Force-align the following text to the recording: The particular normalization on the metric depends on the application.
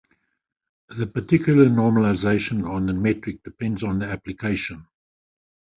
The 0.97 1.05
particular 1.05 1.65
normalization 1.65 2.67
on 2.67 2.87
the 2.87 2.93
metric 2.93 3.43
depends 3.43 3.83
on 3.83 3.99
the 3.99 4.07
application. 4.07 4.87